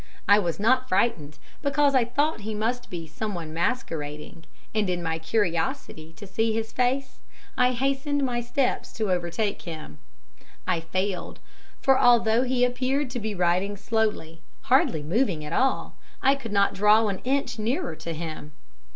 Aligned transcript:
I 0.27 0.39
was 0.39 0.59
not 0.59 0.89
frightened, 0.89 1.37
because 1.61 1.93
I 1.93 2.05
thought 2.05 2.39
he 2.39 2.55
must 2.55 2.89
be 2.89 3.05
someone 3.05 3.53
masquerading; 3.53 4.45
and, 4.73 4.89
in 4.89 5.03
my 5.03 5.19
curiosity 5.19 6.11
to 6.13 6.25
see 6.25 6.53
his 6.53 6.71
face, 6.71 7.19
I 7.55 7.73
hastened 7.73 8.23
my 8.23 8.41
steps 8.41 8.91
to 8.93 9.11
overtake 9.11 9.61
him. 9.61 9.99
I 10.65 10.79
failed; 10.79 11.37
for 11.83 11.99
although 11.99 12.41
he 12.41 12.65
appeared 12.65 13.11
to 13.11 13.19
be 13.19 13.35
riding 13.35 13.77
slowly, 13.77 14.41
hardly 14.61 15.03
moving 15.03 15.45
at 15.45 15.53
all, 15.53 15.95
I 16.23 16.33
could 16.33 16.51
not 16.51 16.73
draw 16.73 17.07
an 17.07 17.19
inch 17.19 17.59
nearer 17.59 17.95
to 17.97 18.11
him. 18.13 18.53